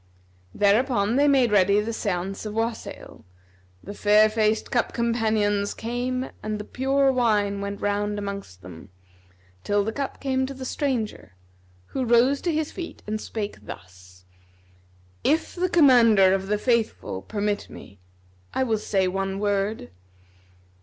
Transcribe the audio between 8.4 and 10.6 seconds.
them, till the cup came to